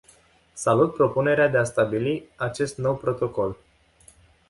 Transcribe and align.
Salut 0.55 0.91
propunerea 0.93 1.47
de 1.47 1.57
a 1.57 1.63
stabili 1.63 2.29
acest 2.35 2.77
nou 2.77 2.95
protocol. 2.97 3.57